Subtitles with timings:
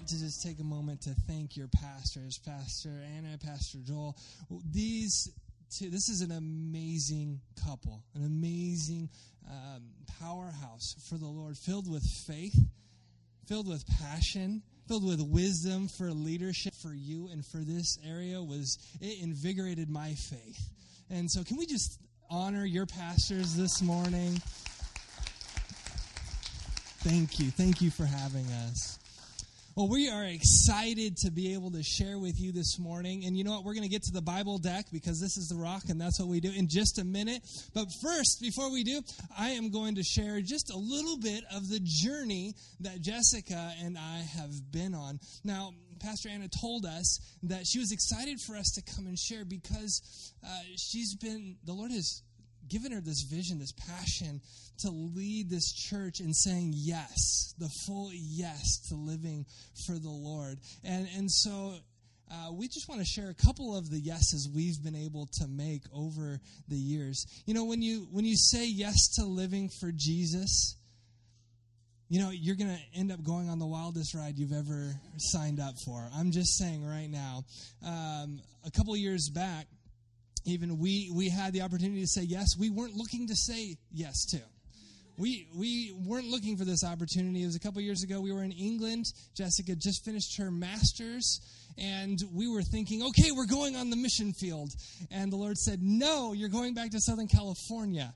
[0.00, 4.16] Want to just take a moment to thank your pastors, Pastor Anna, Pastor Joel.
[4.72, 5.30] These
[5.70, 9.10] two, this is an amazing couple, an amazing
[9.46, 9.82] um,
[10.18, 12.58] powerhouse for the Lord, filled with faith,
[13.46, 18.42] filled with passion, filled with wisdom for leadership for you and for this area.
[18.42, 20.70] Was it invigorated my faith?
[21.10, 24.40] And so, can we just honor your pastors this morning?
[27.00, 27.50] Thank you.
[27.50, 28.99] Thank you for having us.
[29.76, 33.24] Well, we are excited to be able to share with you this morning.
[33.24, 33.64] And you know what?
[33.64, 36.18] We're going to get to the Bible deck because this is the rock and that's
[36.18, 37.42] what we do in just a minute.
[37.72, 39.00] But first, before we do,
[39.38, 43.96] I am going to share just a little bit of the journey that Jessica and
[43.96, 45.20] I have been on.
[45.44, 49.44] Now, Pastor Anna told us that she was excited for us to come and share
[49.44, 52.22] because uh, she's been, the Lord has
[52.70, 54.40] given her this vision, this passion
[54.78, 59.44] to lead this church in saying yes, the full yes to living
[59.86, 60.58] for the Lord.
[60.84, 61.74] And, and so
[62.30, 65.48] uh, we just want to share a couple of the yeses we've been able to
[65.48, 67.26] make over the years.
[67.44, 70.76] You know, when you when you say yes to living for Jesus,
[72.08, 75.58] you know you're going to end up going on the wildest ride you've ever signed
[75.58, 76.08] up for.
[76.14, 77.44] I'm just saying right now.
[77.84, 79.66] Um, a couple years back,
[80.44, 82.56] even we we had the opportunity to say yes.
[82.58, 84.40] We weren't looking to say yes to
[85.20, 87.42] we we weren't looking for this opportunity.
[87.42, 88.20] It was a couple years ago.
[88.20, 89.04] We were in England.
[89.36, 91.40] Jessica just finished her master's,
[91.76, 94.70] and we were thinking, okay, we're going on the mission field.
[95.10, 98.14] And the Lord said, no, you're going back to Southern California.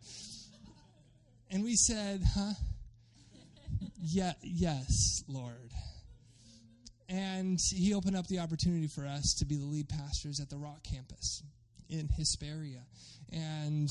[1.50, 2.52] And we said, huh?
[4.06, 5.70] Yeah, yes, Lord.
[7.08, 10.58] And He opened up the opportunity for us to be the lead pastors at the
[10.58, 11.42] Rock campus
[11.88, 12.82] in Hesperia.
[13.32, 13.88] And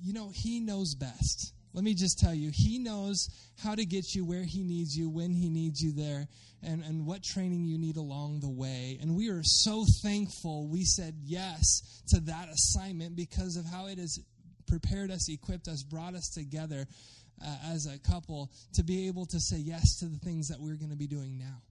[0.00, 3.28] you know, He knows best let me just tell you, He knows
[3.62, 6.26] how to get you where He needs you, when He needs you there,
[6.62, 8.98] and, and what training you need along the way.
[9.00, 13.98] And we are so thankful we said yes to that assignment because of how it
[13.98, 14.18] has
[14.66, 16.86] prepared us, equipped us, brought us together
[17.44, 20.74] uh, as a couple to be able to say yes to the things that we're
[20.74, 21.62] going to be doing now.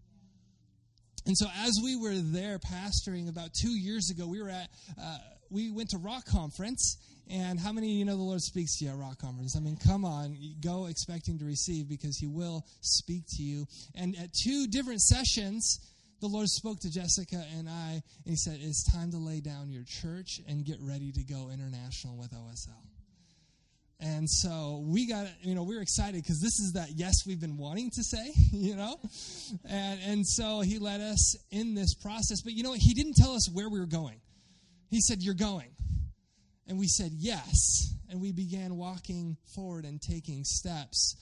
[1.25, 4.69] And so, as we were there pastoring about two years ago, we were at,
[5.02, 5.18] uh,
[5.50, 6.97] we went to Rock Conference,
[7.30, 9.56] and how many of you know the Lord speaks to you at Rock Conference?
[9.56, 13.66] I mean, come on, go expecting to receive because He will speak to you.
[13.96, 15.80] And at two different sessions,
[16.22, 19.72] the Lord spoke to Jessica and I, and He said, It's time to lay down
[19.72, 22.88] your church and get ready to go international with OSL.
[24.00, 27.40] And so we got, you know, we were excited because this is that yes we've
[27.40, 28.96] been wanting to say, you know?
[29.68, 32.41] And, and so he led us in this process.
[32.41, 32.80] But you know what?
[32.80, 34.22] He didn't tell us where we were going.
[34.90, 35.70] He said, You're going.
[36.68, 37.94] And we said yes.
[38.09, 41.16] And we began walking forward and taking steps,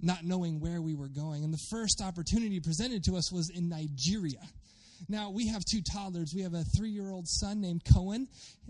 [0.00, 1.44] not knowing where we were going.
[1.44, 4.40] And the first opportunity presented to us was in Nigeria.
[5.08, 6.34] Now, we have two toddlers.
[6.34, 8.26] We have a three year old son named Cohen,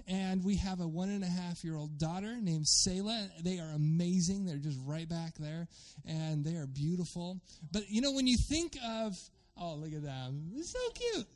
[0.07, 3.29] and we have a one and a half year old daughter named Selah.
[3.43, 4.45] They are amazing.
[4.45, 5.69] They're just right back there,
[6.07, 7.41] and they are beautiful.
[7.73, 9.17] But you know, when you think of,
[9.57, 10.51] oh, look at them.
[10.53, 11.27] They're so cute.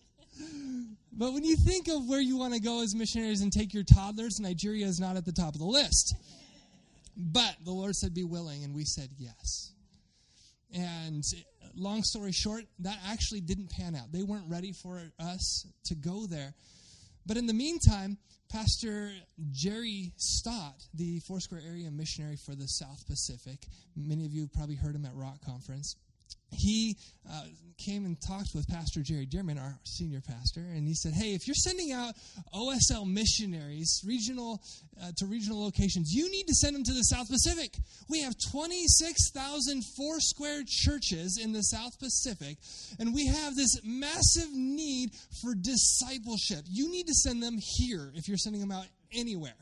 [1.13, 3.85] But when you think of where you want to go as missionaries and take your
[3.85, 6.15] toddlers, Nigeria is not at the top of the list.
[7.17, 9.73] But the Lord said, Be willing, and we said yes.
[10.75, 11.23] And
[11.75, 14.11] long story short, that actually didn't pan out.
[14.11, 16.55] They weren't ready for us to go there.
[17.27, 18.19] But in the meantime,
[18.51, 19.13] Pastor
[19.51, 23.67] Jerry Stott, the Foursquare area missionary for the South Pacific,
[23.97, 25.97] many of you have probably heard him at Rock Conference
[26.53, 26.97] he
[27.31, 27.45] uh,
[27.79, 31.47] came and talked with Pastor Jerry Dirmann, our senior pastor, and he said, "Hey, if
[31.47, 32.15] you're sending out
[32.55, 34.63] OSL missionaries regional
[35.03, 37.75] uh, to regional locations, you need to send them to the South Pacific.
[38.09, 42.59] We have 26,000 Foursquare churches in the South Pacific,
[42.99, 45.11] and we have this massive need
[45.41, 46.65] for discipleship.
[46.69, 49.55] You need to send them here if you're sending them out anywhere."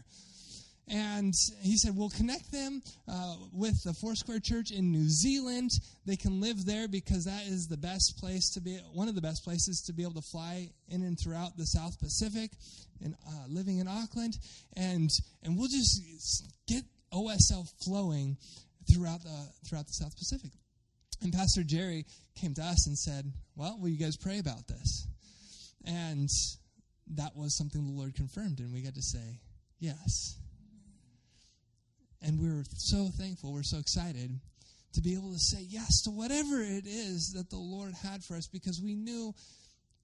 [0.91, 1.33] And
[1.63, 5.71] he said, We'll connect them uh, with the Foursquare Church in New Zealand.
[6.05, 9.21] They can live there because that is the best place to be, one of the
[9.21, 12.51] best places to be able to fly in and throughout the South Pacific
[13.05, 14.35] and uh, living in Auckland.
[14.77, 15.09] And,
[15.45, 16.83] and we'll just get
[17.13, 18.37] OSL flowing
[18.93, 20.51] throughout the, throughout the South Pacific.
[21.23, 22.05] And Pastor Jerry
[22.35, 25.07] came to us and said, Well, will you guys pray about this?
[25.85, 26.29] And
[27.15, 29.41] that was something the Lord confirmed, and we got to say,
[29.79, 30.40] Yes.
[32.23, 34.39] And we were so thankful, we're so excited
[34.93, 38.37] to be able to say yes to whatever it is that the Lord had for
[38.37, 39.35] us because we knew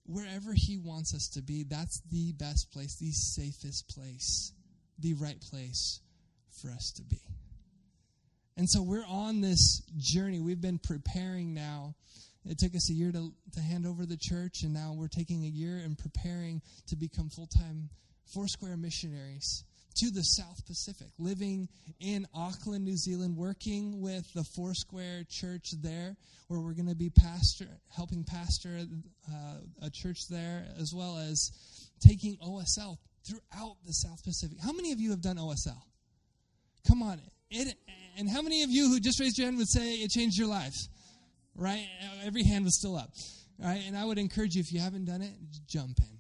[0.06, 4.52] wherever He wants us to be, that's the best place, the safest place,
[4.98, 6.00] the right place
[6.62, 7.20] for us to be.
[8.56, 10.40] And so we're on this journey.
[10.40, 11.94] We've been preparing now
[12.48, 15.44] It took us a year to, to hand over the church, and now we're taking
[15.44, 17.90] a year and preparing to become full time
[18.32, 19.64] Foursquare missionaries
[19.96, 21.68] to the South Pacific, living
[22.00, 26.16] in Auckland, New Zealand, working with the Foursquare Church there,
[26.48, 28.78] where we're going to be pastor, helping pastor
[29.32, 31.50] uh, a church there, as well as
[32.00, 34.58] taking OSL throughout the South Pacific.
[34.62, 35.80] How many of you have done OSL?
[36.86, 37.20] Come on.
[37.50, 37.76] It,
[38.18, 40.48] and how many of you who just raised your hand would say it changed your
[40.48, 40.76] life?
[41.54, 41.86] Right?
[42.24, 43.10] Every hand was still up.
[43.58, 43.82] Right?
[43.86, 45.32] And I would encourage you, if you haven't done it,
[45.66, 46.15] jump in.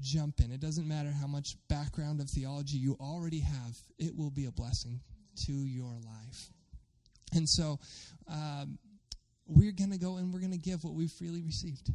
[0.00, 0.52] Jump in.
[0.52, 4.50] It doesn't matter how much background of theology you already have, it will be a
[4.50, 5.00] blessing
[5.46, 6.50] to your life.
[7.34, 7.78] And so
[8.30, 8.78] um,
[9.46, 11.90] we're going to go and we're going to give what we've freely received.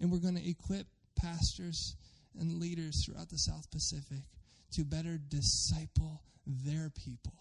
[0.00, 1.96] And we're going to equip pastors
[2.38, 4.22] and leaders throughout the South Pacific
[4.72, 7.32] to better disciple their people.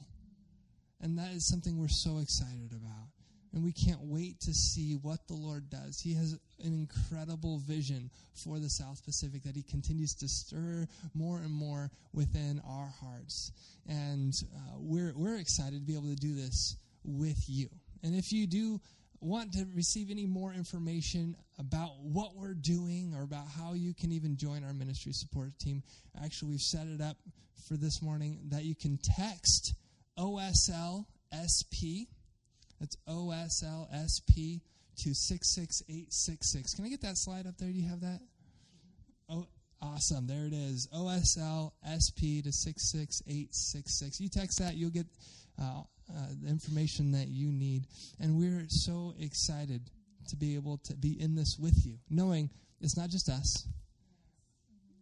[1.02, 3.10] And that is something we're so excited about.
[3.54, 6.00] And we can't wait to see what the Lord does.
[6.00, 11.38] He has an incredible vision for the South Pacific that He continues to stir more
[11.38, 13.52] and more within our hearts.
[13.88, 17.70] And uh, we're, we're excited to be able to do this with you.
[18.04, 18.80] And if you do
[19.22, 24.12] want to receive any more information about what we're doing or about how you can
[24.12, 25.84] even join our ministry support team,
[26.24, 27.18] actually, we've set it up
[27.68, 29.74] for this morning that you can text
[30.18, 32.08] OSLSP.
[32.80, 34.62] That's OSLSP
[34.98, 36.74] to 66866.
[36.76, 37.70] Can I get that slide up there?
[37.70, 38.20] Do you have that?
[39.30, 39.48] Oh,
[39.82, 40.28] awesome.
[40.28, 40.88] There it is.
[40.94, 44.20] OSLSP to 66866.
[44.20, 45.08] You text that, you'll get
[45.62, 47.88] uh, uh, the information that you need.
[48.20, 49.90] And we're so excited
[50.30, 52.50] to be able to be in this with you, knowing
[52.82, 53.68] it's not just us,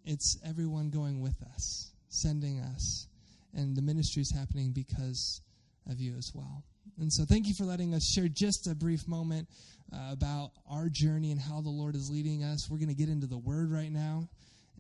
[0.05, 3.07] it's everyone going with us, sending us.
[3.53, 5.41] And the ministry is happening because
[5.89, 6.63] of you as well.
[6.99, 9.47] And so, thank you for letting us share just a brief moment
[9.91, 12.69] uh, about our journey and how the Lord is leading us.
[12.69, 14.27] We're going to get into the Word right now.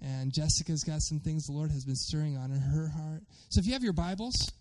[0.01, 3.23] And Jessica's got some things the Lord has been stirring on in her heart.
[3.49, 4.51] So, if you have your Bibles,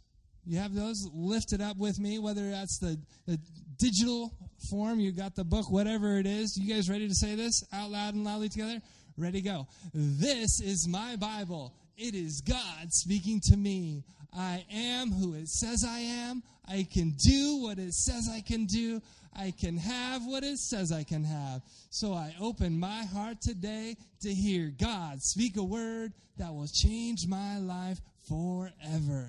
[0.44, 3.38] you have those lifted up with me, whether that's the, the
[3.78, 4.32] digital
[4.70, 6.56] form, you got the book, whatever it is.
[6.56, 8.80] You guys ready to say this out loud and loudly together?
[9.16, 9.66] Ready, go.
[9.92, 11.74] This is my Bible.
[11.96, 14.04] It is God speaking to me.
[14.34, 16.42] I am who it says I am.
[16.66, 19.02] I can do what it says I can do.
[19.34, 21.62] I can have what it says I can have.
[21.90, 27.26] So I open my heart today to hear God speak a word that will change
[27.26, 29.28] my life forever.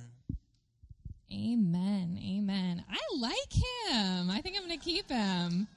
[1.32, 2.20] Amen.
[2.24, 2.84] Amen.
[2.90, 4.30] I like him.
[4.30, 5.68] I think I'm going to keep him.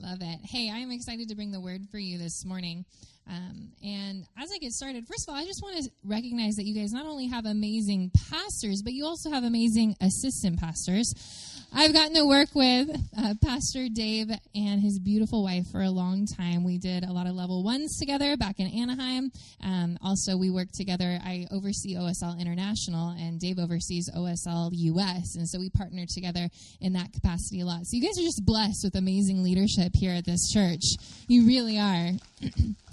[0.00, 0.38] Love it.
[0.44, 2.84] Hey, I am excited to bring the word for you this morning.
[3.28, 6.64] Um, and as I get started, first of all, I just want to recognize that
[6.64, 11.14] you guys not only have amazing pastors, but you also have amazing assistant pastors.
[11.72, 16.26] I've gotten to work with uh, Pastor Dave and his beautiful wife for a long
[16.26, 16.64] time.
[16.64, 19.30] We did a lot of level ones together back in Anaheim.
[19.62, 21.18] Um, also, we work together.
[21.22, 25.36] I oversee OSL International, and Dave oversees OSL US.
[25.36, 26.48] And so we partner together
[26.80, 27.84] in that capacity a lot.
[27.84, 30.96] So you guys are just blessed with amazing leadership here at this church.
[31.28, 32.12] You really are.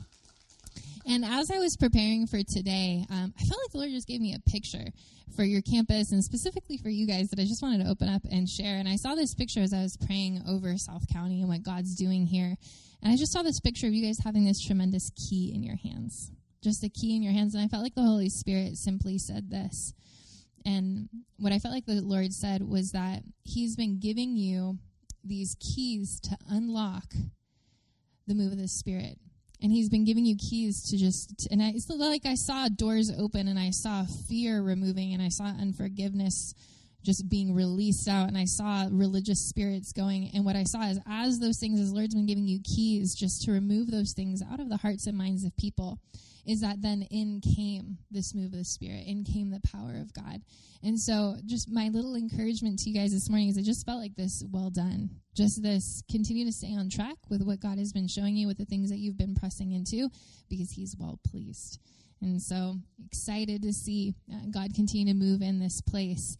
[1.07, 4.21] And as I was preparing for today, um, I felt like the Lord just gave
[4.21, 4.91] me a picture
[5.35, 8.24] for your campus and specifically for you guys that I just wanted to open up
[8.31, 8.77] and share.
[8.77, 11.95] And I saw this picture as I was praying over South County and what God's
[11.95, 12.55] doing here.
[13.03, 15.75] And I just saw this picture of you guys having this tremendous key in your
[15.75, 16.31] hands.
[16.63, 17.53] Just a key in your hands.
[17.53, 19.93] And I felt like the Holy Spirit simply said this.
[20.65, 21.07] And
[21.38, 24.79] what I felt like the Lord said was that He's been giving you
[25.24, 27.13] these keys to unlock
[28.25, 29.19] the move of the Spirit
[29.62, 33.12] and he's been giving you keys to just and I, it's like i saw doors
[33.17, 36.53] open and i saw fear removing and i saw unforgiveness
[37.03, 40.31] just being released out and i saw religious spirits going.
[40.33, 43.43] And what i saw is as those things as lord's been giving you keys just
[43.43, 46.00] to remove those things out of the hearts and minds of people
[46.45, 50.13] is that then in came this move of the Spirit, in came the power of
[50.13, 50.41] God.
[50.83, 54.01] And so, just my little encouragement to you guys this morning is I just felt
[54.01, 55.09] like this well done.
[55.35, 58.57] Just this continue to stay on track with what God has been showing you, with
[58.57, 60.09] the things that you've been pressing into,
[60.49, 61.79] because He's well pleased.
[62.21, 62.75] And so,
[63.05, 66.37] excited to see uh, God continue to move in this place.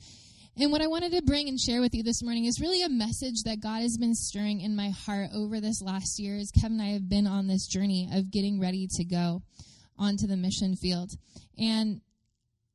[0.58, 2.88] And what I wanted to bring and share with you this morning is really a
[2.88, 6.80] message that God has been stirring in my heart over this last year as Kevin
[6.80, 9.42] and I have been on this journey of getting ready to go
[9.98, 11.12] onto the mission field.
[11.58, 12.02] And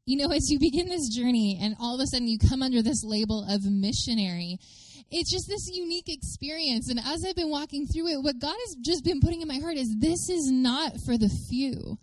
[0.06, 2.82] you know, as you begin this journey and all of a sudden you come under
[2.82, 4.58] this label of missionary,
[5.10, 6.88] it's just this unique experience.
[6.88, 9.58] And as I've been walking through it, what God has just been putting in my
[9.58, 11.98] heart is this is not for the few.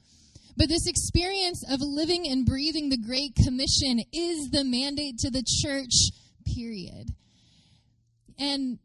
[0.58, 5.44] But this experience of living and breathing the Great Commission is the mandate to the
[5.46, 6.10] church,
[6.46, 7.12] period.
[8.40, 8.80] And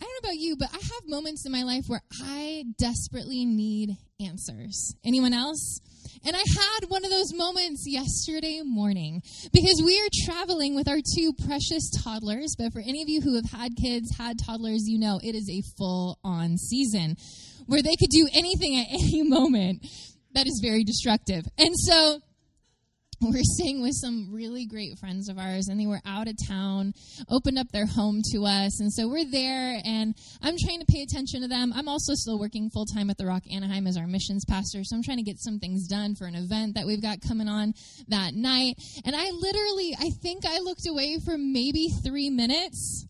[0.00, 3.44] I don't know about you, but I have moments in my life where I desperately
[3.44, 4.94] need answers.
[5.04, 5.80] Anyone else?
[6.26, 11.00] And I had one of those moments yesterday morning because we are traveling with our
[11.16, 12.54] two precious toddlers.
[12.56, 15.50] But for any of you who have had kids, had toddlers, you know it is
[15.50, 17.16] a full on season
[17.66, 19.84] where they could do anything at any moment
[20.34, 21.44] that is very destructive.
[21.58, 22.20] And so
[23.32, 26.92] we're staying with some really great friends of ours and they were out of town
[27.30, 31.02] opened up their home to us and so we're there and i'm trying to pay
[31.02, 31.72] attention to them.
[31.74, 35.02] I'm also still working full-time at the rock anaheim as our missions pastor so i'm
[35.02, 37.72] trying to get some things done for an event that we've got coming on
[38.08, 38.76] that night.
[39.04, 43.06] And i literally i think i looked away for maybe three minutes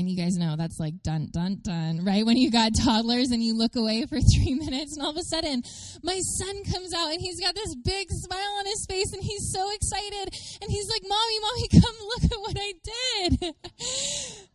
[0.00, 2.24] and you guys know that's like dun, dun, dun, right?
[2.24, 5.22] When you got toddlers and you look away for three minutes, and all of a
[5.22, 5.62] sudden,
[6.02, 9.52] my son comes out and he's got this big smile on his face and he's
[9.52, 10.34] so excited.
[10.62, 13.54] And he's like, Mommy, Mommy, come look at what I did.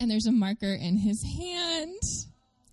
[0.00, 2.00] and there's a marker in his hand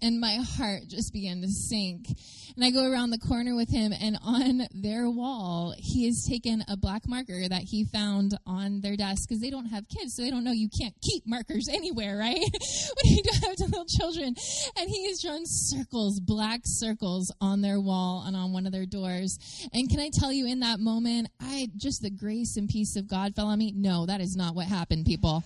[0.01, 2.07] and my heart just began to sink.
[2.55, 6.63] And I go around the corner with him, and on their wall, he has taken
[6.67, 10.21] a black marker that he found on their desk because they don't have kids, so
[10.21, 12.35] they don't know you can't keep markers anywhere, right?
[12.39, 14.35] when you don't have little children.
[14.77, 18.85] And he has drawn circles, black circles on their wall and on one of their
[18.85, 19.37] doors.
[19.73, 23.07] And can I tell you, in that moment, I just the grace and peace of
[23.07, 23.73] God fell on me.
[23.75, 25.43] No, that is not what happened, people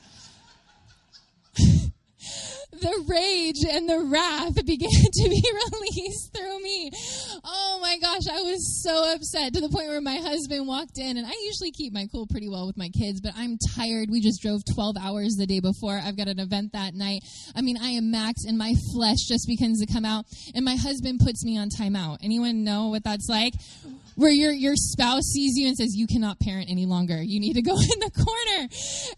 [2.71, 6.91] the rage and the wrath began to be released through me.
[7.43, 11.17] Oh my gosh, I was so upset to the point where my husband walked in,
[11.17, 14.09] and I usually keep my cool pretty well with my kids, but I'm tired.
[14.09, 15.99] We just drove 12 hours the day before.
[16.03, 17.23] I've got an event that night.
[17.55, 20.25] I mean, I am maxed, and my flesh just begins to come out,
[20.55, 22.17] and my husband puts me on timeout.
[22.23, 23.53] Anyone know what that's like?
[24.15, 27.21] Where your your spouse sees you and says you cannot parent any longer.
[27.21, 28.67] You need to go in the corner.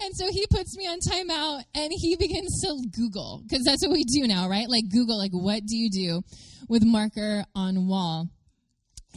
[0.02, 3.92] And so he puts me on timeout and he begins to google because that's what
[3.92, 4.70] we do now right?
[4.70, 6.22] Like google like what do you do
[6.68, 8.28] with marker on wall?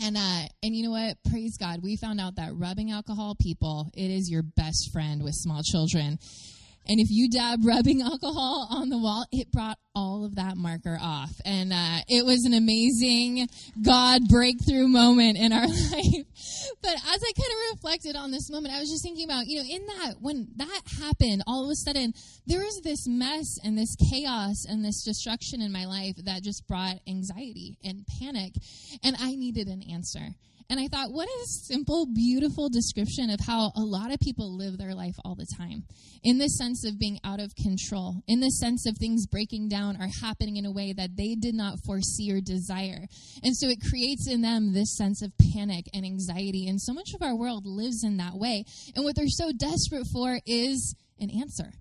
[0.00, 1.16] And uh, and you know what?
[1.30, 5.34] Praise God, we found out that rubbing alcohol, people, it is your best friend with
[5.34, 6.18] small children.
[6.88, 10.98] And if you dab rubbing alcohol on the wall, it brought all of that marker
[11.00, 11.32] off.
[11.44, 13.48] And uh, it was an amazing
[13.82, 16.24] God breakthrough moment in our life.
[16.80, 19.58] But as I kind of reflected on this moment, I was just thinking about, you
[19.58, 22.14] know, in that, when that happened, all of a sudden,
[22.46, 26.66] there was this mess and this chaos and this destruction in my life that just
[26.66, 28.52] brought anxiety and panic.
[29.02, 30.28] And I needed an answer.
[30.70, 34.76] And I thought, what a simple, beautiful description of how a lot of people live
[34.76, 35.84] their life all the time.
[36.22, 39.96] In the sense of being out of control, in the sense of things breaking down
[39.96, 43.06] or happening in a way that they did not foresee or desire.
[43.42, 46.66] And so it creates in them this sense of panic and anxiety.
[46.68, 48.64] And so much of our world lives in that way.
[48.94, 51.72] And what they're so desperate for is an answer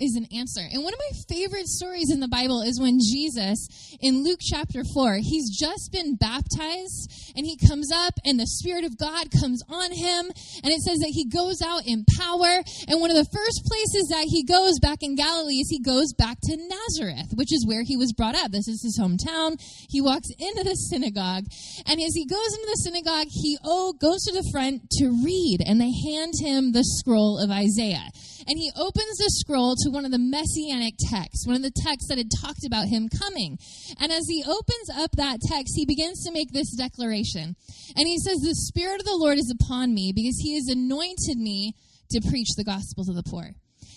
[0.00, 0.64] is an answer.
[0.64, 3.68] And one of my favorite stories in the Bible is when Jesus,
[4.00, 8.84] in Luke chapter 4, he's just been baptized and he comes up and the Spirit
[8.84, 10.32] of God comes on him.
[10.64, 12.64] And it says that he goes out in power.
[12.88, 16.12] And one of the first places that he goes back in Galilee is he goes
[16.16, 18.50] back to Nazareth, which is where he was brought up.
[18.50, 19.60] This is his hometown.
[19.88, 21.44] He walks into the synagogue.
[21.86, 25.60] And as he goes into the synagogue, he oh, goes to the front to read.
[25.66, 28.08] And they hand him the scroll of Isaiah
[28.50, 32.08] and he opens the scroll to one of the messianic texts, one of the texts
[32.08, 33.56] that had talked about him coming.
[34.00, 37.54] And as he opens up that text, he begins to make this declaration.
[37.94, 41.38] And he says, The Spirit of the Lord is upon me because he has anointed
[41.38, 41.76] me
[42.10, 43.54] to preach the gospel to the poor.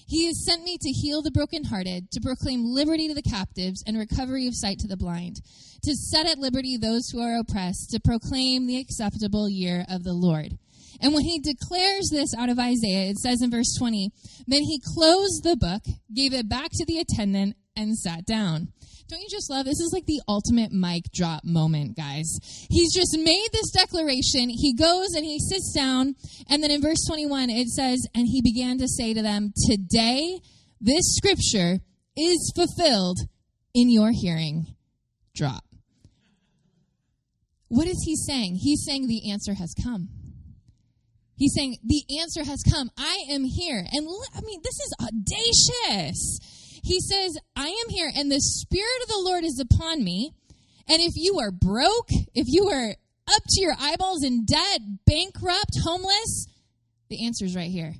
[0.07, 3.97] He has sent me to heal the brokenhearted, to proclaim liberty to the captives and
[3.97, 5.37] recovery of sight to the blind,
[5.81, 10.13] to set at liberty those who are oppressed, to proclaim the acceptable year of the
[10.13, 10.59] Lord.
[11.03, 14.09] And when he declares this out of Isaiah, it says in verse 20,
[14.47, 15.83] then he closed the book,
[16.15, 18.69] gave it back to the attendant, and sat down.
[19.09, 19.81] Don't you just love this?
[19.81, 22.39] Is like the ultimate mic drop moment, guys.
[22.69, 24.47] He's just made this declaration.
[24.49, 26.15] He goes and he sits down,
[26.49, 30.39] and then in verse 21 it says, And he began to say to them, Today
[30.79, 31.79] this scripture
[32.15, 33.19] is fulfilled
[33.73, 34.67] in your hearing.
[35.35, 35.65] Drop.
[37.67, 38.59] What is he saying?
[38.61, 40.07] He's saying the answer has come.
[41.43, 42.89] He's saying, The answer has come.
[42.97, 43.83] I am here.
[43.91, 46.39] And I mean, this is audacious.
[46.81, 50.31] He says, I am here, and the Spirit of the Lord is upon me.
[50.87, 52.95] And if you are broke, if you are
[53.27, 56.47] up to your eyeballs in debt, bankrupt, homeless,
[57.09, 57.93] the answer is right here.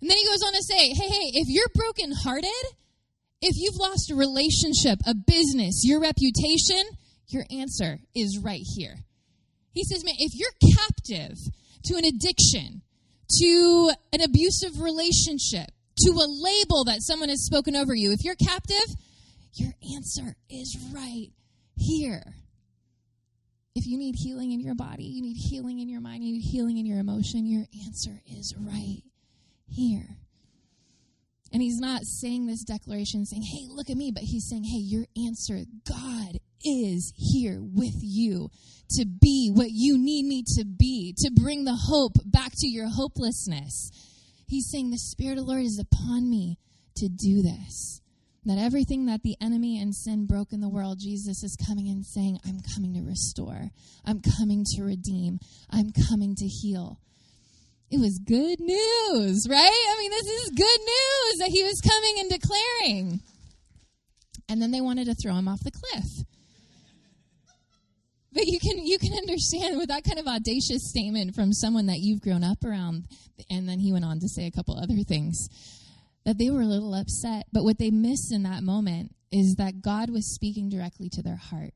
[0.00, 2.76] And then he goes on to say, hey, hey, if you're brokenhearted,
[3.40, 6.84] if you've lost a relationship, a business, your reputation,
[7.28, 8.96] your answer is right here.
[9.72, 11.38] He says, man, if you're captive,
[11.84, 12.82] to an addiction,
[13.40, 15.70] to an abusive relationship,
[16.04, 18.12] to a label that someone has spoken over you.
[18.12, 18.96] If you're captive,
[19.54, 21.28] Your answer is right
[21.76, 22.34] here.
[23.74, 26.42] If you need healing in your body, you need healing in your mind, you need
[26.42, 29.02] healing in your emotion, your answer is right
[29.66, 30.16] here.
[31.52, 34.78] And he's not saying this declaration saying, hey, look at me, but he's saying, hey,
[34.78, 38.50] your answer, God is here with you
[38.90, 42.88] to be what you need me to be, to bring the hope back to your
[42.88, 43.90] hopelessness.
[44.46, 46.58] He's saying, the Spirit of the Lord is upon me
[46.96, 48.00] to do this.
[48.44, 52.04] That everything that the enemy and sin broke in the world, Jesus is coming and
[52.04, 53.70] saying, I'm coming to restore.
[54.04, 55.40] I'm coming to redeem.
[55.70, 56.98] I'm coming to heal.
[57.90, 59.86] It was good news, right?
[59.90, 63.20] I mean, this is good news that he was coming and declaring.
[64.48, 66.26] And then they wanted to throw him off the cliff.
[68.32, 71.98] But you can you can understand with that kind of audacious statement from someone that
[71.98, 73.06] you've grown up around,
[73.50, 75.48] and then he went on to say a couple other things
[76.24, 77.46] that they were a little upset.
[77.52, 81.36] But what they missed in that moment is that God was speaking directly to their
[81.36, 81.74] heart.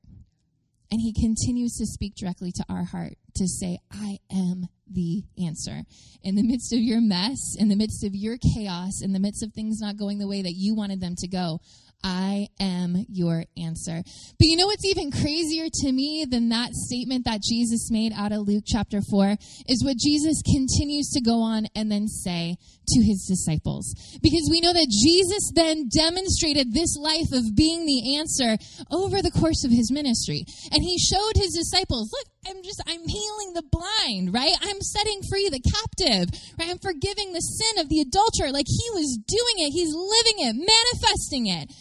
[0.91, 5.83] And he continues to speak directly to our heart to say, I am the answer.
[6.23, 9.43] In the midst of your mess, in the midst of your chaos, in the midst
[9.43, 11.61] of things not going the way that you wanted them to go,
[12.05, 14.03] I am your answer.
[14.05, 18.31] But you know what's even crazier to me than that statement that Jesus made out
[18.31, 19.37] of Luke chapter 4
[19.67, 22.57] is what Jesus continues to go on and then say
[22.89, 23.95] to his disciples.
[24.23, 28.59] Because we know that Jesus then demonstrated this life of being the answer
[28.93, 30.45] over the course of his ministry.
[30.73, 34.55] And he showed his disciples, look, I'm just, I'm healing the blind, right?
[34.61, 36.29] I'm setting free the captive,
[36.59, 36.71] right?
[36.71, 38.53] I'm forgiving the sin of the adulterer.
[38.53, 39.73] Like he was doing it.
[39.73, 41.73] He's living it, manifesting it.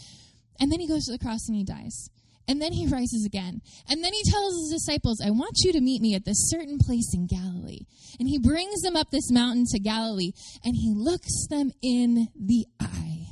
[0.60, 2.10] And then he goes to the cross and he dies.
[2.48, 3.62] And then he rises again.
[3.90, 6.78] And then he tells his disciples, I want you to meet me at this certain
[6.78, 7.86] place in Galilee.
[8.20, 10.32] And he brings them up this mountain to Galilee
[10.64, 13.28] and he looks them in the eye.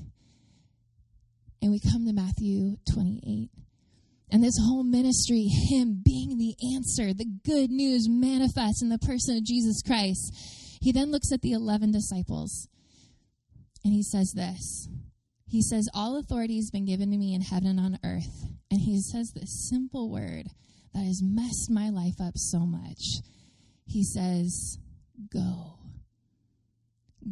[1.61, 3.49] And we come to Matthew 28.
[4.31, 9.37] And this whole ministry, him being the answer, the good news manifests in the person
[9.37, 10.33] of Jesus Christ.
[10.81, 12.67] He then looks at the 11 disciples
[13.83, 14.87] and he says this
[15.51, 18.45] he says, All authority has been given to me in heaven and on earth.
[18.71, 20.45] And he says this simple word
[20.93, 23.19] that has messed my life up so much.
[23.85, 24.79] He says,
[25.31, 25.80] Go.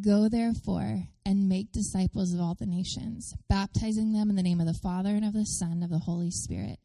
[0.00, 4.66] Go therefore and make disciples of all the nations, baptizing them in the name of
[4.66, 6.78] the Father and of the Son and of the Holy Spirit,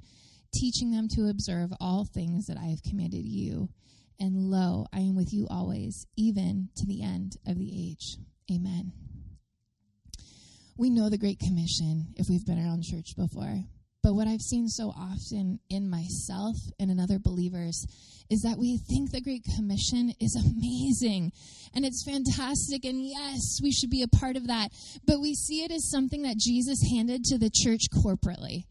[0.54, 3.70] teaching them to observe all things that I have commanded you.
[4.20, 8.18] And lo, I am with you always, even to the end of the age.
[8.52, 8.94] Amen
[10.78, 13.64] we know the Great Commission if we've been around church before.
[14.06, 17.88] But what I've seen so often in myself and in other believers
[18.30, 21.32] is that we think the Great Commission is amazing
[21.74, 24.70] and it's fantastic, and yes, we should be a part of that.
[25.08, 28.66] But we see it as something that Jesus handed to the church corporately.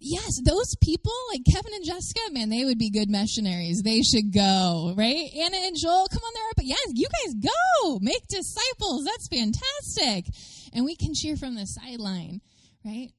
[0.00, 3.82] Yes, those people like Kevin and Jessica, man, they would be good missionaries.
[3.84, 5.30] They should go, right?
[5.38, 9.04] Anna and Joel, come on there, but yes, you guys go, make disciples.
[9.04, 10.34] That's fantastic
[10.72, 12.40] and we can cheer from the sideline,
[12.84, 13.10] right?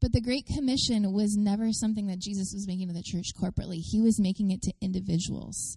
[0.00, 3.80] But the Great Commission was never something that Jesus was making to the church corporately.
[3.82, 5.76] He was making it to individuals.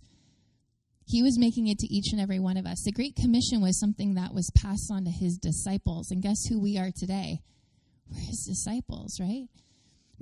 [1.06, 2.82] He was making it to each and every one of us.
[2.86, 6.10] The Great Commission was something that was passed on to his disciples.
[6.10, 7.42] And guess who we are today?
[8.10, 9.48] We're his disciples, right?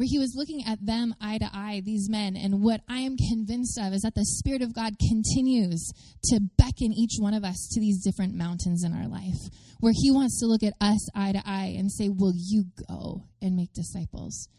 [0.01, 2.35] Where he was looking at them eye to eye, these men.
[2.35, 5.91] And what I am convinced of is that the Spirit of God continues
[6.23, 9.37] to beckon each one of us to these different mountains in our life,
[9.79, 13.27] where he wants to look at us eye to eye and say, Will you go
[13.43, 14.49] and make disciples?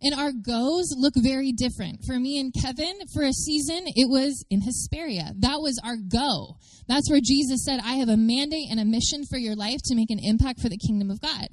[0.00, 2.00] And our goes look very different.
[2.06, 5.34] For me and Kevin, for a season, it was in Hesperia.
[5.40, 6.56] That was our go.
[6.88, 9.94] That's where Jesus said, I have a mandate and a mission for your life to
[9.94, 11.48] make an impact for the kingdom of God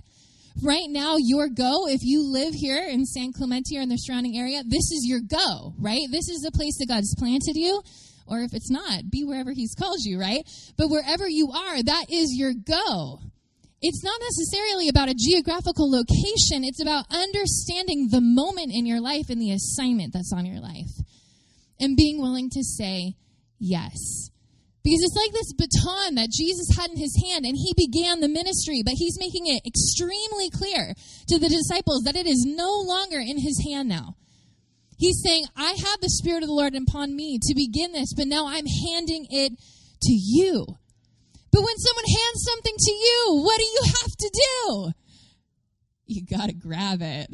[0.61, 4.37] right now your go if you live here in san clemente or in the surrounding
[4.37, 6.07] area this is your go right?
[6.11, 7.81] This is the place that god's planted you.
[8.25, 10.43] Or if it's not be wherever he's called you right?
[10.77, 13.19] But wherever you are that is your go.
[13.81, 16.63] It's not necessarily about a geographical location.
[16.63, 20.87] It's about understanding the moment in your life and the assignment that's on your life.
[21.81, 23.15] And being willing to say
[23.59, 24.31] yes
[24.83, 28.27] because it's like this baton that Jesus had in his hand, and he began the
[28.27, 30.93] ministry, but he's making it extremely clear
[31.29, 34.15] to the disciples that it is no longer in his hand now.
[34.97, 38.27] He's saying, I have the Spirit of the Lord upon me to begin this, but
[38.27, 39.53] now I'm handing it
[40.03, 40.65] to you.
[41.51, 44.91] But when someone hands something to you, what do you have to do?
[46.07, 47.27] You got to grab it.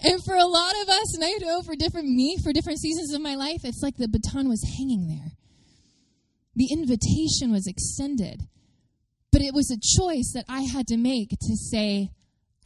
[0.00, 3.14] And for a lot of us, and I know for different me, for different seasons
[3.14, 5.32] of my life, it's like the baton was hanging there.
[6.56, 8.42] The invitation was extended,
[9.32, 12.10] but it was a choice that I had to make to say,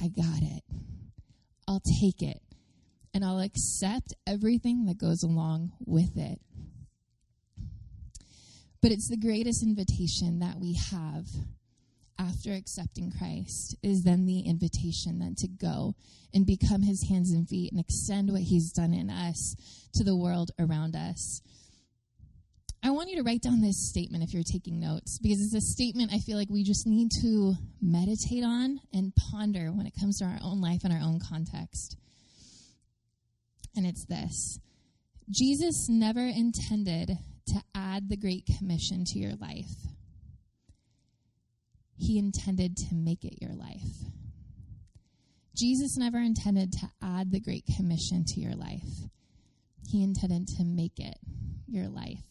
[0.00, 0.62] I got it.
[1.66, 2.40] I'll take it
[3.14, 6.40] and I'll accept everything that goes along with it.
[8.80, 11.26] But it's the greatest invitation that we have
[12.18, 15.94] after accepting Christ is then the invitation then to go
[16.34, 19.56] and become his hands and feet and extend what he's done in us
[19.94, 21.40] to the world around us.
[22.82, 25.72] I want you to write down this statement if you're taking notes because it's a
[25.72, 30.18] statement I feel like we just need to meditate on and ponder when it comes
[30.18, 31.96] to our own life and our own context.
[33.74, 34.60] And it's this
[35.28, 39.74] Jesus never intended to add the Great Commission to your life,
[41.96, 43.82] He intended to make it your life.
[45.56, 49.08] Jesus never intended to add the Great Commission to your life,
[49.88, 51.18] He intended to make it
[51.66, 52.22] your life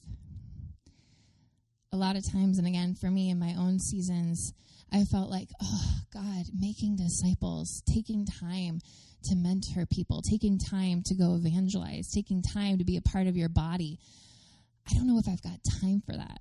[1.91, 4.53] a lot of times, and again, for me in my own seasons,
[4.91, 8.79] I felt like, oh, God, making disciples, taking time
[9.25, 13.35] to mentor people, taking time to go evangelize, taking time to be a part of
[13.35, 13.99] your body.
[14.89, 16.39] I don't know if I've got time for that.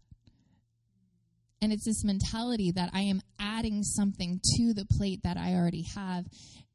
[1.61, 5.85] And it's this mentality that I am adding something to the plate that I already
[5.95, 6.27] have.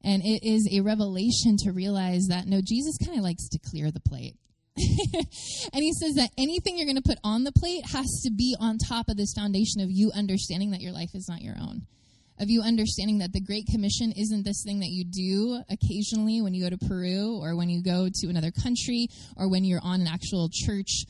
[0.04, 3.92] And it is a revelation to realize that no, Jesus kind of likes to clear
[3.92, 4.36] the plate.
[4.78, 8.56] and he says that anything you're going to put on the plate has to be
[8.60, 11.82] on top of this foundation of you understanding that your life is not your own.
[12.40, 16.54] Of you understanding that the Great Commission isn't this thing that you do occasionally when
[16.54, 20.02] you go to Peru or when you go to another country or when you're on
[20.02, 21.04] an actual church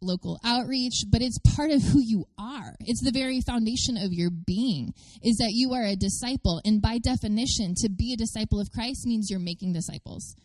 [0.00, 2.76] local outreach, but it's part of who you are.
[2.80, 4.92] It's the very foundation of your being
[5.22, 6.60] is that you are a disciple.
[6.64, 10.36] And by definition, to be a disciple of Christ means you're making disciples.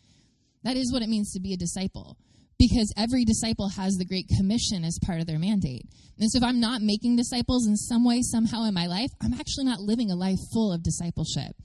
[0.63, 2.17] That is what it means to be a disciple
[2.59, 5.83] because every disciple has the Great Commission as part of their mandate.
[6.19, 9.33] And so if I'm not making disciples in some way, somehow in my life, I'm
[9.33, 11.55] actually not living a life full of discipleship.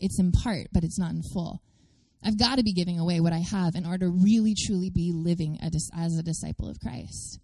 [0.00, 1.62] It's in part, but it's not in full.
[2.24, 5.12] I've got to be giving away what I have in order to really, truly be
[5.12, 7.40] living as a disciple of Christ.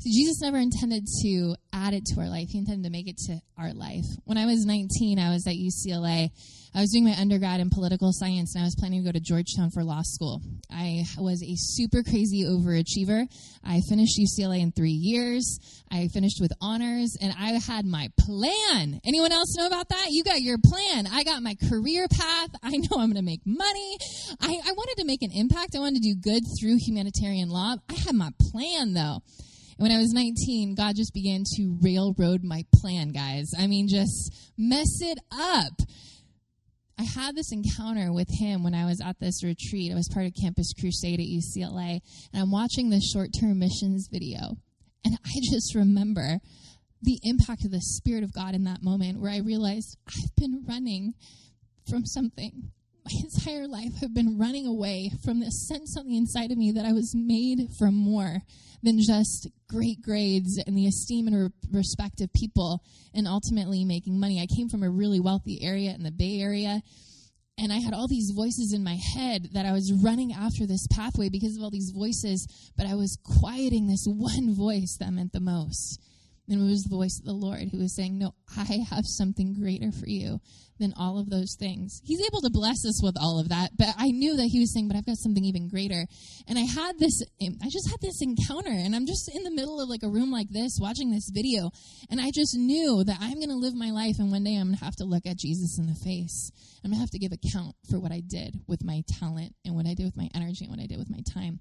[0.00, 2.48] Jesus never intended to add it to our life.
[2.50, 4.04] He intended to make it to our life.
[4.24, 6.30] When I was 19, I was at UCLA.
[6.72, 9.20] I was doing my undergrad in political science, and I was planning to go to
[9.20, 10.40] Georgetown for law school.
[10.70, 13.26] I was a super crazy overachiever.
[13.64, 15.58] I finished UCLA in three years.
[15.90, 19.00] I finished with honors, and I had my plan.
[19.04, 20.08] Anyone else know about that?
[20.10, 21.08] You got your plan.
[21.08, 22.50] I got my career path.
[22.62, 23.98] I know I'm going to make money.
[24.40, 25.74] I, I wanted to make an impact.
[25.74, 27.74] I wanted to do good through humanitarian law.
[27.88, 29.22] I had my plan, though
[29.78, 33.52] when I was 19, God just began to railroad my plan, guys.
[33.56, 35.72] I mean, just mess it up.
[36.98, 39.92] I had this encounter with him when I was at this retreat.
[39.92, 42.00] I was part of Campus Crusade at UCLA,
[42.32, 44.56] and I'm watching this short term missions video.
[45.04, 46.40] And I just remember
[47.00, 50.64] the impact of the Spirit of God in that moment where I realized I've been
[50.66, 51.14] running
[51.88, 52.72] from something.
[53.08, 56.72] My entire life, I've been running away from this sense on the inside of me
[56.72, 58.42] that I was made for more
[58.82, 62.82] than just great grades and the esteem and re- respect of people
[63.14, 64.42] and ultimately making money.
[64.42, 66.82] I came from a really wealthy area in the Bay Area.
[67.56, 70.86] And I had all these voices in my head that I was running after this
[70.88, 75.32] pathway because of all these voices, but I was quieting this one voice that meant
[75.32, 75.98] the most.
[76.46, 79.54] And it was the voice of the Lord who was saying, No, I have something
[79.54, 80.40] greater for you
[80.78, 82.00] than all of those things.
[82.04, 84.72] He's able to bless us with all of that, but I knew that he was
[84.72, 86.06] saying, But I've got something even greater.
[86.46, 89.80] And I had this, I just had this encounter, and I'm just in the middle
[89.80, 91.70] of like a room like this watching this video,
[92.10, 94.68] and I just knew that I'm going to live my life, and one day I'm
[94.68, 96.50] going to have to look at Jesus in the face.
[96.84, 99.74] I'm going to have to give account for what I did with my talent and
[99.74, 101.60] what I did with my energy and what I did with my time.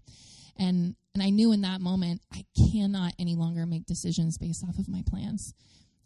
[0.60, 4.77] And and I knew in that moment I cannot any longer make decisions based off
[4.77, 5.53] of my plans.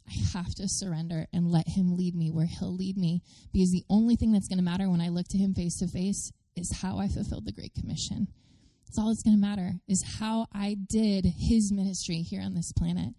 [0.08, 3.22] I have to surrender and let him lead me where he'll lead me
[3.54, 5.88] because the only thing that's going to matter when I look to him face to
[5.88, 8.28] face is how I fulfilled the great commission.
[8.88, 12.74] It's all that's going to matter is how I did his ministry here on this
[12.74, 13.14] planet.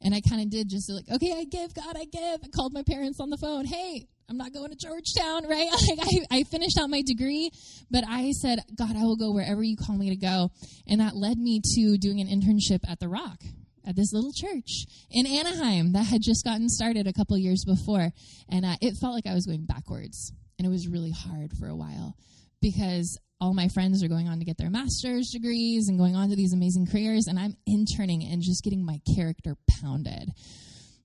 [0.00, 2.40] And I kind of did just like, okay, I give, God, I give.
[2.42, 3.64] I called my parents on the phone.
[3.64, 5.68] Hey, I'm not going to Georgetown, right?
[5.88, 7.50] Like I, I finished out my degree,
[7.90, 10.50] but I said, God, I will go wherever you call me to go.
[10.88, 13.38] And that led me to doing an internship at The Rock,
[13.86, 18.10] at this little church in Anaheim that had just gotten started a couple years before.
[18.48, 20.32] And uh, it felt like I was going backwards.
[20.58, 22.16] And it was really hard for a while
[22.60, 26.30] because all my friends are going on to get their master's degrees and going on
[26.30, 27.26] to these amazing careers.
[27.26, 30.30] And I'm interning and just getting my character pounded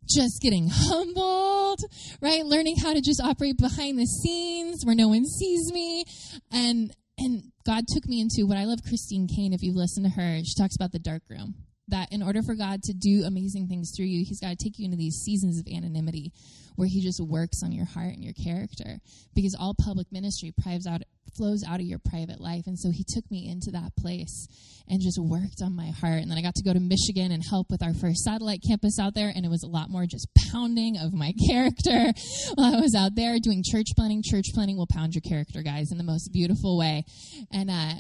[0.10, 1.82] just getting humbled,
[2.22, 2.46] right?
[2.46, 6.06] Learning how to just operate behind the scenes where no one sees me.
[6.52, 10.12] And and God took me into what I love Christine Caine, if you've listened to
[10.12, 11.56] her, she talks about the dark room.
[11.89, 14.78] That in order for God to do amazing things through you, He's got to take
[14.78, 16.32] you into these seasons of anonymity
[16.76, 19.00] where He just works on your heart and your character.
[19.34, 20.54] Because all public ministry
[20.88, 21.02] out,
[21.36, 22.63] flows out of your private life.
[22.67, 24.47] And so He took me into that place
[24.88, 26.21] and just worked on my heart.
[26.21, 29.00] And then I got to go to Michigan and help with our first satellite campus
[29.00, 29.32] out there.
[29.34, 32.13] And it was a lot more just pounding of my character
[32.56, 34.23] while I was out there doing church planting.
[34.23, 37.04] Church planting will pound your character, guys, in the most beautiful way.
[37.52, 37.93] And, uh,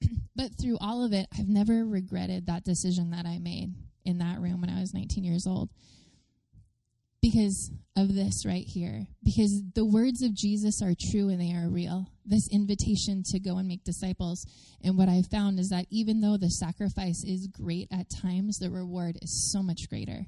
[0.36, 4.40] but through all of it, I've never regretted that decision that I made in that
[4.40, 5.70] room when I was 19 years old
[7.26, 9.06] because of this right here.
[9.24, 12.06] Because the words of Jesus are true and they are real.
[12.24, 14.46] This invitation to go and make disciples.
[14.82, 18.70] And what I've found is that even though the sacrifice is great at times, the
[18.70, 20.26] reward is so much greater.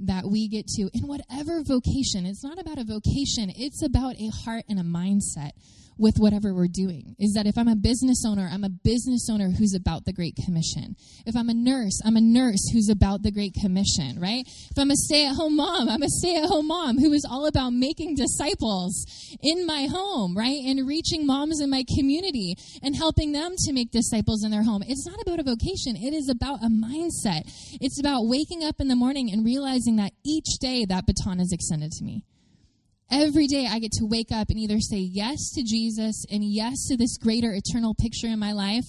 [0.00, 4.30] That we get to, in whatever vocation, it's not about a vocation, it's about a
[4.44, 5.52] heart and a mindset
[5.98, 9.50] with whatever we're doing is that if I'm a business owner, I'm a business owner
[9.50, 10.94] who's about the Great Commission.
[11.26, 14.44] If I'm a nurse, I'm a nurse who's about the Great Commission, right?
[14.46, 17.26] If I'm a stay at home mom, I'm a stay at home mom who is
[17.28, 19.04] all about making disciples
[19.42, 20.58] in my home, right?
[20.64, 24.82] And reaching moms in my community and helping them to make disciples in their home.
[24.86, 27.42] It's not about a vocation, it is about a mindset.
[27.80, 31.52] It's about waking up in the morning and realizing that each day that baton is
[31.52, 32.24] extended to me.
[33.10, 36.88] Every day I get to wake up and either say yes to Jesus and yes
[36.88, 38.84] to this greater eternal picture in my life,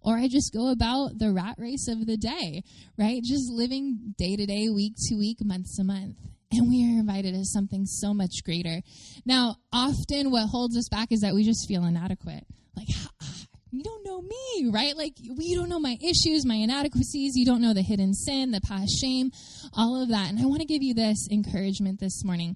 [0.00, 2.62] or I just go about the rat race of the day,
[2.96, 3.20] right?
[3.22, 6.16] Just living day to day, week to week, month to month.
[6.52, 8.80] And we are invited to something so much greater.
[9.26, 12.46] Now, often what holds us back is that we just feel inadequate.
[12.76, 12.86] Like,
[13.20, 14.96] ah, you don't know me, right?
[14.96, 17.34] Like, you don't know my issues, my inadequacies.
[17.34, 19.32] You don't know the hidden sin, the past shame,
[19.72, 20.30] all of that.
[20.30, 22.54] And I want to give you this encouragement this morning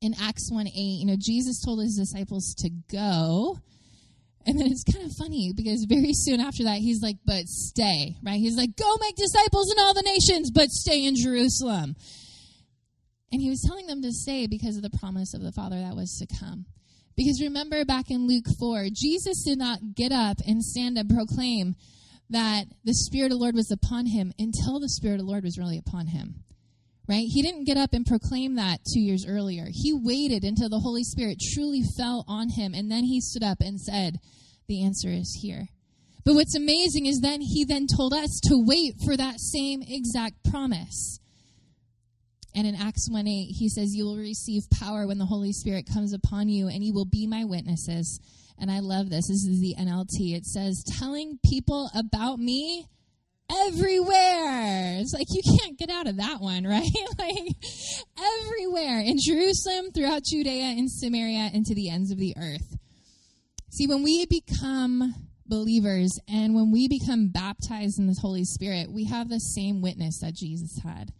[0.00, 3.58] in Acts 1 8, you know, Jesus told his disciples to go.
[4.46, 8.16] And then it's kind of funny because very soon after that, he's like, but stay,
[8.22, 8.38] right?
[8.38, 11.96] He's like, go make disciples in all the nations, but stay in Jerusalem.
[13.30, 15.96] And he was telling them to stay because of the promise of the Father that
[15.96, 16.64] was to come.
[17.14, 21.74] Because remember back in Luke 4, Jesus did not get up and stand and proclaim
[22.30, 25.44] that the Spirit of the Lord was upon him until the Spirit of the Lord
[25.44, 26.44] was really upon him
[27.08, 27.26] right?
[27.26, 29.66] He didn't get up and proclaim that two years earlier.
[29.70, 33.58] He waited until the Holy Spirit truly fell on him, and then he stood up
[33.60, 34.18] and said,
[34.68, 35.68] The answer is here.
[36.24, 40.44] But what's amazing is then he then told us to wait for that same exact
[40.44, 41.18] promise.
[42.54, 45.88] And in Acts 1 8, he says, You will receive power when the Holy Spirit
[45.90, 48.20] comes upon you, and you will be my witnesses.
[48.58, 49.28] And I love this.
[49.28, 50.36] This is the NLT.
[50.36, 52.86] It says, Telling people about me
[53.50, 54.98] everywhere.
[55.00, 56.88] It's like you can't get out of that one, right?
[57.18, 57.54] like
[58.18, 62.76] everywhere in Jerusalem, throughout Judea, in Samaria, and to the ends of the earth.
[63.70, 65.14] See, when we become
[65.46, 70.20] believers and when we become baptized in the Holy Spirit, we have the same witness
[70.20, 71.12] that Jesus had.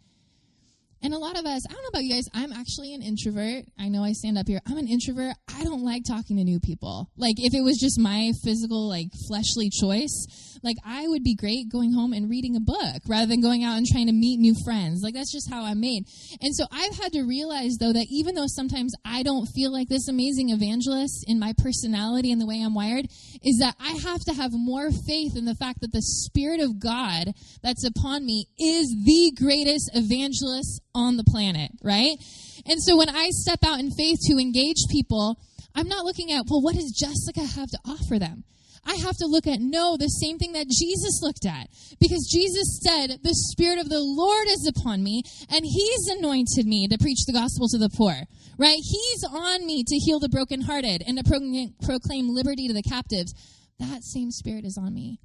[1.01, 3.65] And a lot of us, I don't know about you guys, I'm actually an introvert.
[3.79, 4.59] I know I stand up here.
[4.67, 5.35] I'm an introvert.
[5.47, 7.09] I don't like talking to new people.
[7.15, 11.71] Like, if it was just my physical, like, fleshly choice, like, I would be great
[11.71, 14.55] going home and reading a book rather than going out and trying to meet new
[14.65, 15.01] friends.
[15.01, 16.03] Like, that's just how I'm made.
[16.41, 19.87] And so I've had to realize, though, that even though sometimes I don't feel like
[19.87, 23.07] this amazing evangelist in my personality and the way I'm wired,
[23.41, 26.79] is that I have to have more faith in the fact that the Spirit of
[26.79, 27.31] God
[27.63, 32.17] that's upon me is the greatest evangelist on the planet, right?
[32.65, 35.39] And so when I step out in faith to engage people,
[35.75, 38.43] I'm not looking at, well, what does Jessica have to offer them?
[38.85, 41.67] I have to look at, no, the same thing that Jesus looked at.
[41.99, 45.21] Because Jesus said, the Spirit of the Lord is upon me,
[45.51, 48.15] and He's anointed me to preach the gospel to the poor,
[48.57, 48.79] right?
[48.79, 53.33] He's on me to heal the brokenhearted and to proclaim liberty to the captives.
[53.79, 55.19] That same Spirit is on me.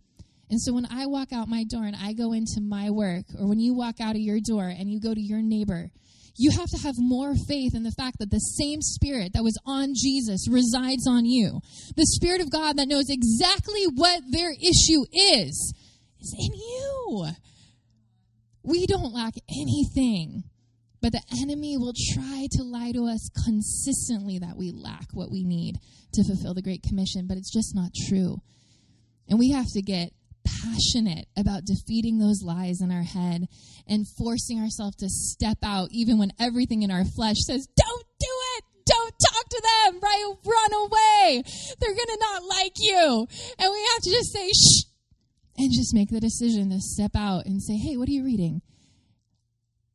[0.51, 3.49] And so when I walk out my door and I go into my work, or
[3.49, 5.91] when you walk out of your door and you go to your neighbor,
[6.37, 9.59] you have to have more faith in the fact that the same Spirit that was
[9.65, 11.61] on Jesus resides on you.
[11.97, 15.75] The Spirit of God that knows exactly what their issue is,
[16.21, 17.27] is in you.
[18.65, 20.45] We don't lack anything.
[21.01, 25.45] But the enemy will try to lie to us consistently that we lack what we
[25.45, 25.77] need
[26.15, 28.39] to fulfill the Great Commission, but it's just not true.
[29.29, 30.13] And we have to get
[30.45, 33.47] passionate about defeating those lies in our head
[33.87, 38.27] and forcing ourselves to step out even when everything in our flesh says, Don't do
[38.57, 38.65] it!
[38.87, 40.35] Don't talk to them, right?
[40.45, 41.43] Run away.
[41.81, 43.27] They're going to not like you.
[43.59, 44.85] And we have to just say, shh,
[45.57, 48.61] and just make the decision to step out and say, hey, what are you reading?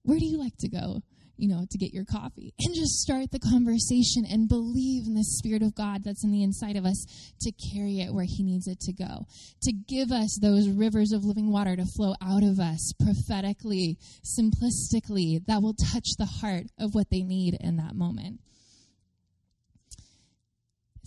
[0.03, 1.01] Where do you like to go?
[1.39, 5.23] You know, to get your coffee and just start the conversation and believe in the
[5.23, 7.05] Spirit of God that's in the inside of us
[7.41, 9.25] to carry it where He needs it to go,
[9.63, 15.45] to give us those rivers of living water to flow out of us prophetically, simplistically,
[15.47, 18.41] that will touch the heart of what they need in that moment.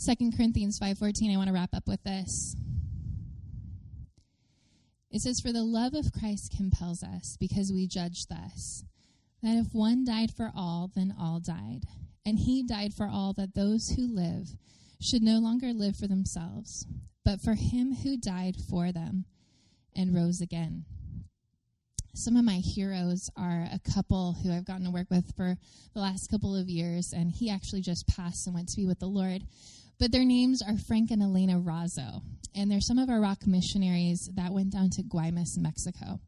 [0.05, 2.57] 2 Corinthians 5:14 I want to wrap up with this.
[5.13, 8.83] It says for the love of Christ compels us because we judge thus
[9.43, 11.83] that if one died for all, then all died.
[12.25, 14.49] And he died for all that those who live
[15.01, 16.87] should no longer live for themselves,
[17.25, 19.25] but for him who died for them
[19.95, 20.85] and rose again.
[22.15, 25.57] Some of my heroes are a couple who I've gotten to work with for
[25.95, 29.01] the last couple of years, and he actually just passed and went to be with
[29.01, 29.43] the Lord.
[29.99, 32.23] But their names are Frank and Elena Razo,
[32.55, 36.21] and they're some of our rock missionaries that went down to Guaymas, Mexico.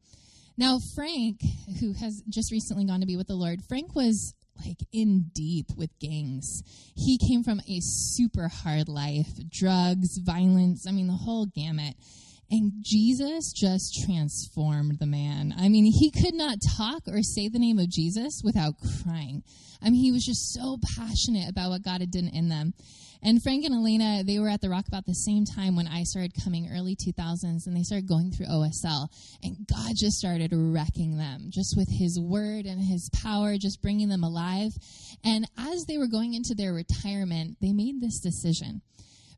[0.57, 1.41] Now, Frank,
[1.81, 5.67] who has just recently gone to be with the Lord, Frank was like in deep
[5.77, 6.63] with gangs.
[6.95, 11.97] He came from a super hard life drugs, violence, I mean, the whole gamut.
[12.51, 15.55] And Jesus just transformed the man.
[15.57, 19.43] I mean, he could not talk or say the name of Jesus without crying.
[19.83, 22.75] I mean, he was just so passionate about what God had done in them.
[23.27, 26.03] And Frank and Elena, they were at the Rock about the same time when I
[26.03, 29.09] started coming, early 2000s, and they started going through OSL.
[29.43, 34.11] And God just started wrecking them, just with His word and His power, just bringing
[34.11, 34.73] them alive.
[35.25, 38.83] And as they were going into their retirement, they made this decision.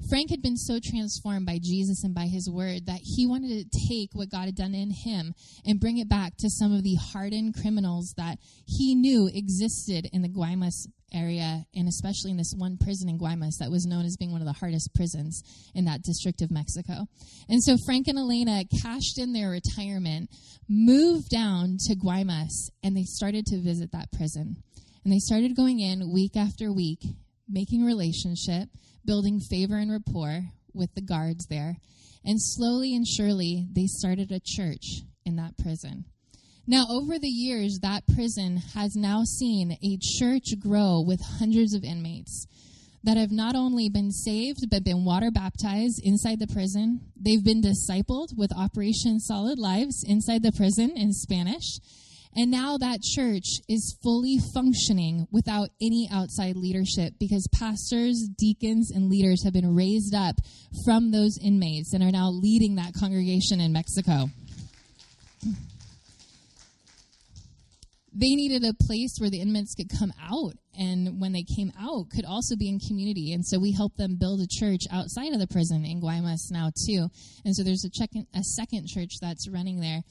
[0.08, 3.86] Frank had been so transformed by Jesus and by his word that he wanted to
[3.88, 6.94] take what God had done in him and bring it back to some of the
[6.94, 12.76] hardened criminals that he knew existed in the Guaymas area and especially in this one
[12.76, 15.42] prison in Guaymas that was known as being one of the hardest prisons
[15.74, 17.06] in that district of Mexico.
[17.48, 20.30] And so Frank and Elena cashed in their retirement,
[20.68, 24.62] moved down to Guaymas, and they started to visit that prison.
[25.04, 27.00] And they started going in week after week,
[27.48, 28.68] making relationship,
[29.04, 30.42] building favor and rapport
[30.74, 31.76] with the guards there.
[32.24, 36.04] And slowly and surely, they started a church in that prison.
[36.66, 41.84] Now, over the years, that prison has now seen a church grow with hundreds of
[41.84, 42.46] inmates
[43.04, 47.00] that have not only been saved, but been water baptized inside the prison.
[47.16, 51.78] They've been discipled with Operation Solid Lives inside the prison in Spanish.
[52.36, 59.08] And now that church is fully functioning without any outside leadership because pastors, deacons, and
[59.08, 60.36] leaders have been raised up
[60.84, 64.28] from those inmates and are now leading that congregation in Mexico.
[68.12, 72.10] They needed a place where the inmates could come out and when they came out
[72.14, 75.38] could also be in community and so we helped them build a church outside of
[75.38, 77.08] the prison in Guaymas now too
[77.44, 80.02] and so there's a, check- a second church that's running there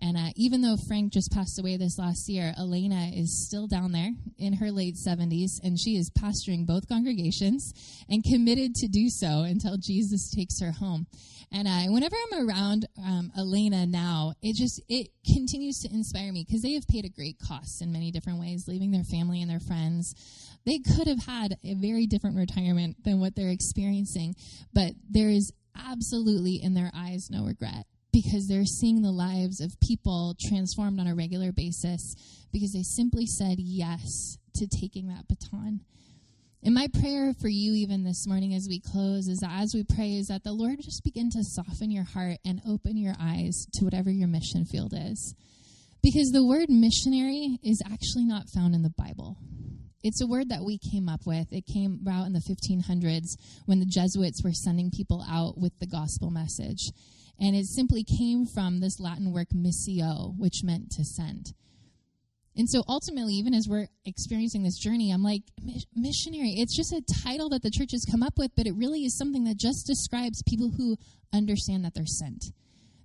[0.00, 3.92] and uh, even though Frank just passed away this last year, Elena is still down
[3.92, 7.72] there in her late 70s, and she is pastoring both congregations
[8.08, 11.06] and committed to do so until Jesus takes her home.
[11.52, 16.44] And uh, whenever I'm around um, Elena now, it just it continues to inspire me
[16.44, 19.48] because they have paid a great cost in many different ways, leaving their family and
[19.48, 20.13] their friends.
[20.66, 24.34] They could have had a very different retirement than what they're experiencing,
[24.72, 29.78] but there is absolutely in their eyes no regret because they're seeing the lives of
[29.80, 32.14] people transformed on a regular basis
[32.52, 35.80] because they simply said yes to taking that baton.
[36.62, 39.84] And my prayer for you, even this morning as we close, is that as we
[39.84, 43.66] pray, is that the Lord just begin to soften your heart and open your eyes
[43.74, 45.34] to whatever your mission field is.
[46.02, 49.36] Because the word missionary is actually not found in the Bible.
[50.04, 51.50] It's a word that we came up with.
[51.50, 55.86] It came about in the 1500s when the Jesuits were sending people out with the
[55.86, 56.92] gospel message.
[57.40, 61.54] And it simply came from this Latin word missio, which meant to send.
[62.54, 65.42] And so ultimately, even as we're experiencing this journey, I'm like,
[65.96, 69.00] missionary, it's just a title that the church has come up with, but it really
[69.00, 70.96] is something that just describes people who
[71.32, 72.44] understand that they're sent.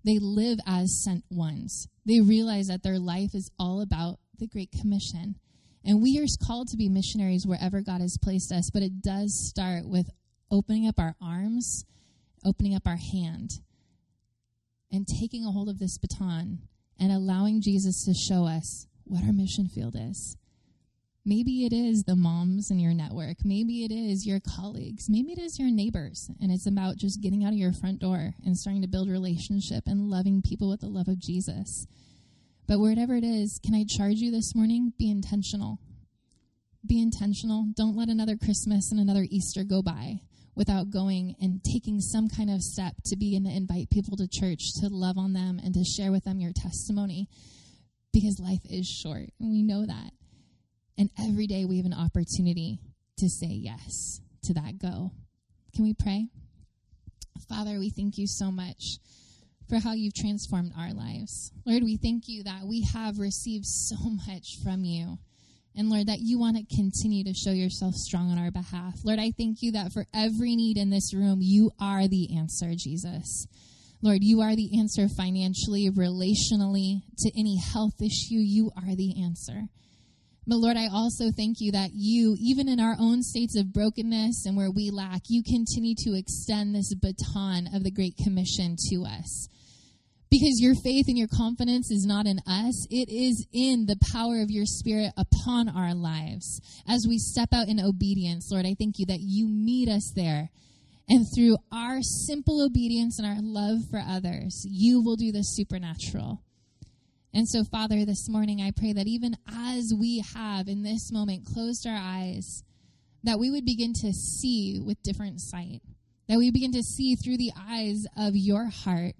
[0.06, 1.88] They live as sent ones.
[2.06, 5.36] They realize that their life is all about the Great Commission.
[5.84, 9.48] And we are called to be missionaries wherever God has placed us, but it does
[9.50, 10.10] start with
[10.52, 11.86] opening up our arms,
[12.46, 13.52] opening up our hand,
[14.92, 16.60] and taking a hold of this baton
[17.00, 20.38] and allowing Jesus to show us what our mission field is.
[21.26, 23.38] Maybe it is the moms in your network.
[23.44, 25.06] Maybe it is your colleagues.
[25.10, 26.30] Maybe it is your neighbors.
[26.42, 29.84] And it's about just getting out of your front door and starting to build relationship
[29.86, 31.86] and loving people with the love of Jesus.
[32.70, 34.93] But whatever it is, can I charge you this morning?
[34.99, 35.80] Be intentional.
[36.86, 37.65] Be intentional.
[37.76, 40.20] Don't let another Christmas and another Easter go by
[40.55, 44.59] without going and taking some kind of step to begin to invite people to church,
[44.82, 47.28] to love on them, and to share with them your testimony
[48.13, 50.11] because life is short, and we know that.
[50.95, 52.82] And every day we have an opportunity
[53.17, 55.09] to say yes to that go.
[55.74, 56.28] Can we pray?
[57.49, 58.99] Father, we thank you so much
[59.70, 61.51] for how you've transformed our lives.
[61.65, 63.95] Lord, we thank you that we have received so
[64.28, 65.20] much from you.
[65.76, 68.95] And Lord, that you want to continue to show yourself strong on our behalf.
[69.05, 72.74] Lord, I thank you that for every need in this room, you are the answer,
[72.76, 73.47] Jesus.
[74.01, 78.39] Lord, you are the answer financially, relationally, to any health issue.
[78.39, 79.67] You are the answer.
[80.47, 84.45] But Lord, I also thank you that you, even in our own states of brokenness
[84.45, 89.05] and where we lack, you continue to extend this baton of the Great Commission to
[89.05, 89.47] us.
[90.32, 94.42] Because your faith and your confidence is not in us, it is in the power
[94.42, 96.62] of your Spirit upon our lives.
[96.88, 100.50] As we step out in obedience, Lord, I thank you that you meet us there.
[101.08, 106.44] And through our simple obedience and our love for others, you will do the supernatural.
[107.34, 111.48] And so, Father, this morning I pray that even as we have in this moment
[111.52, 112.64] closed our eyes,
[113.24, 115.82] that we would begin to see with different sight,
[116.28, 119.16] that we begin to see through the eyes of your heart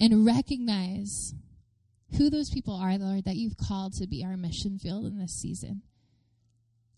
[0.00, 1.34] and recognize
[2.16, 5.32] who those people are, Lord, that you've called to be our mission field in this
[5.32, 5.82] season.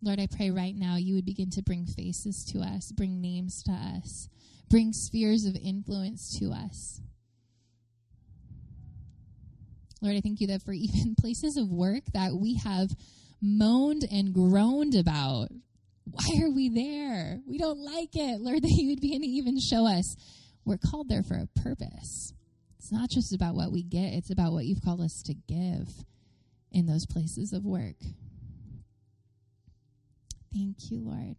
[0.02, 3.62] Lord, I pray right now you would begin to bring faces to us, bring names
[3.64, 4.28] to us,
[4.68, 7.00] bring spheres of influence to us.
[10.00, 12.90] Lord, I thank you that for even places of work that we have
[13.40, 15.48] moaned and groaned about,
[16.04, 17.40] why are we there?
[17.46, 18.40] We don't like it.
[18.40, 20.16] Lord, that you would begin to even show us
[20.64, 22.32] we're called there for a purpose.
[22.82, 25.86] It's not just about what we get, it's about what you've called us to give
[26.72, 27.94] in those places of work.
[30.52, 31.36] Thank you, Lord.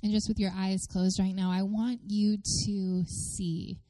[0.00, 3.80] And just with your eyes closed right now, I want you to see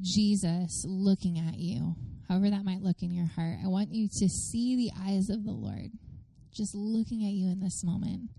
[0.00, 1.94] Jesus looking at you,
[2.28, 3.58] however that might look in your heart.
[3.64, 5.92] I want you to see the eyes of the Lord
[6.52, 8.30] just looking at you in this moment.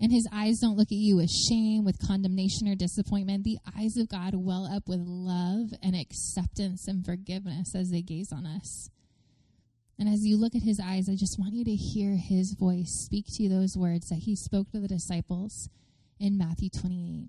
[0.00, 3.44] And his eyes don't look at you with shame, with condemnation, or disappointment.
[3.44, 8.32] The eyes of God well up with love and acceptance and forgiveness as they gaze
[8.32, 8.90] on us.
[9.98, 12.90] And as you look at his eyes, I just want you to hear his voice
[13.04, 15.68] speak to you those words that he spoke to the disciples
[16.18, 17.28] in Matthew 28.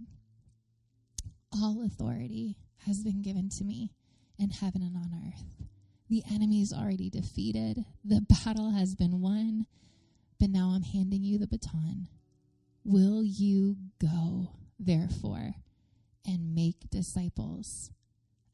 [1.51, 2.57] All authority
[2.87, 3.91] has been given to me
[4.39, 5.67] in heaven and on earth.
[6.09, 9.67] The enemy is already defeated, the battle has been won,
[10.39, 12.07] but now I'm handing you the baton.
[12.85, 15.55] Will you go, therefore,
[16.25, 17.91] and make disciples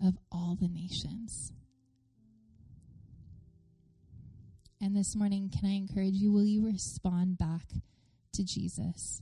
[0.03, 1.51] of all the nations?
[4.82, 6.32] And this morning, can I encourage you?
[6.32, 7.65] Will you respond back
[8.34, 9.21] to Jesus?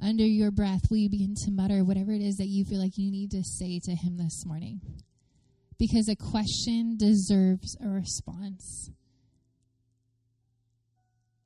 [0.00, 2.96] Under your breath, will you begin to mutter whatever it is that you feel like
[2.96, 4.80] you need to say to Him this morning?
[5.78, 8.90] Because a question deserves a response.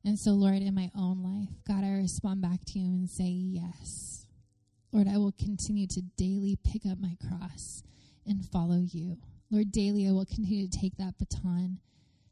[0.04, 3.24] And so, Lord, in my own life, God, I respond back to you and say,
[3.24, 4.26] Yes.
[4.90, 7.82] Lord, I will continue to daily pick up my cross
[8.26, 9.18] and follow you.
[9.50, 11.80] Lord, daily I will continue to take that baton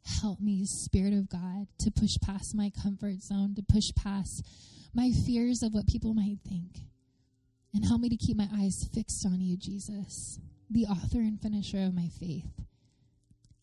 [0.07, 4.47] Help me, Spirit of God, to push past my comfort zone, to push past
[4.95, 6.83] my fears of what people might think.
[7.75, 10.39] And help me to keep my eyes fixed on you, Jesus,
[10.71, 12.49] the author and finisher of my faith.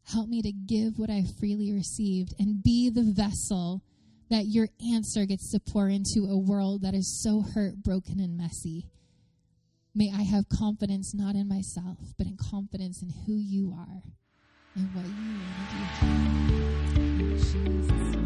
[0.04, 3.82] Help me to give what I freely received and be the vessel
[4.34, 8.36] that your answer gets to pour into a world that is so hurt, broken, and
[8.36, 8.88] messy.
[9.94, 14.02] May I have confidence not in myself, but in confidence in who you are
[14.74, 18.14] and what you want to do.
[18.18, 18.23] Jesus'.